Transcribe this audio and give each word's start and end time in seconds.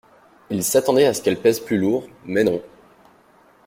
Il 0.49 0.63
s’attendait 0.63 1.05
à 1.05 1.13
ce 1.13 1.21
qu’elle 1.21 1.39
pèse 1.39 1.59
plus 1.59 1.77
lourd, 1.77 2.07
mais 2.25 2.43
non... 2.43 2.59